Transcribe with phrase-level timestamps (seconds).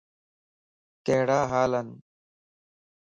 [1.05, 1.87] ڪھڙا ھالن؟